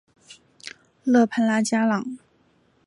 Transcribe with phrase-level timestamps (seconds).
[1.03, 2.17] 勒潘拉加朗。